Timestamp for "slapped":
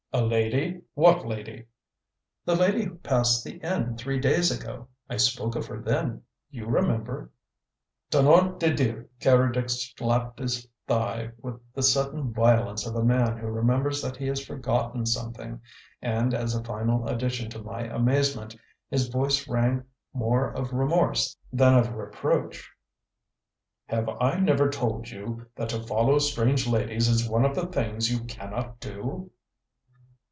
9.69-10.39